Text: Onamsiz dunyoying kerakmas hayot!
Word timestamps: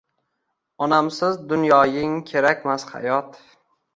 Onamsiz 0.85 1.37
dunyoying 1.51 2.17
kerakmas 2.31 2.89
hayot! 2.95 3.37